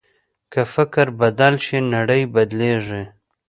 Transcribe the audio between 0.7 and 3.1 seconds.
فکر بدل شي، نړۍ بدلېږي.